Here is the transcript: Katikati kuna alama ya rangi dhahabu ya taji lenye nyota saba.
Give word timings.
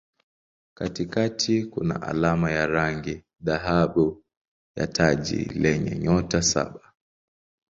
Katikati 0.73 1.63
kuna 1.63 2.01
alama 2.01 2.51
ya 2.51 2.67
rangi 2.67 3.23
dhahabu 3.41 4.23
ya 4.75 4.87
taji 4.87 5.43
lenye 5.45 5.95
nyota 5.99 6.41
saba. 6.41 6.93